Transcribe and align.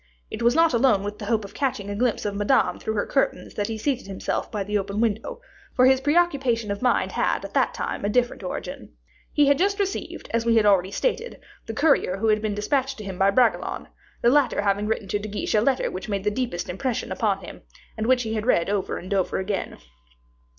It 0.31 0.41
was 0.41 0.55
not 0.55 0.73
alone 0.73 1.03
with 1.03 1.19
the 1.19 1.27
hope 1.27 1.45
of 1.45 1.53
catching 1.53 1.87
a 1.87 1.95
glimpse 1.95 2.25
of 2.25 2.33
Madame 2.35 2.79
through 2.79 2.95
her 2.95 3.05
curtains 3.05 3.53
that 3.53 3.67
he 3.67 3.77
seated 3.77 4.07
himself 4.07 4.51
by 4.51 4.63
the 4.63 4.75
open 4.75 4.99
window 4.99 5.39
for 5.75 5.85
his 5.85 6.01
preoccupation 6.01 6.71
of 6.71 6.81
mind 6.81 7.11
had 7.11 7.45
at 7.45 7.53
that 7.53 7.75
time 7.75 8.03
a 8.03 8.09
different 8.09 8.41
origin. 8.41 8.93
He 9.31 9.45
had 9.45 9.59
just 9.59 9.77
received, 9.79 10.27
as 10.33 10.43
we 10.43 10.55
have 10.55 10.65
already 10.65 10.89
stated, 10.89 11.39
the 11.67 11.75
courier 11.75 12.17
who 12.17 12.29
had 12.29 12.41
been 12.41 12.55
dispatched 12.55 12.97
to 12.97 13.03
him 13.03 13.19
by 13.19 13.29
Bragelonne, 13.29 13.89
the 14.23 14.31
latter 14.31 14.63
having 14.63 14.87
written 14.87 15.07
to 15.09 15.19
De 15.19 15.29
Guiche 15.29 15.53
a 15.53 15.61
letter 15.61 15.91
which 15.91 16.05
had 16.07 16.11
made 16.11 16.23
the 16.23 16.31
deepest 16.31 16.67
impression 16.67 17.11
upon 17.11 17.41
him, 17.41 17.61
and 17.95 18.07
which 18.07 18.23
he 18.23 18.33
had 18.33 18.47
read 18.47 18.71
over 18.71 18.97
and 18.97 19.13
over 19.13 19.37
again. 19.37 19.77